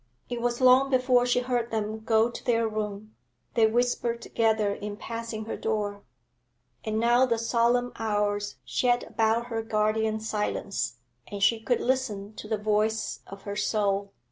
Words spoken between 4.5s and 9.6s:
in passing her door. And now the solemn hours shed about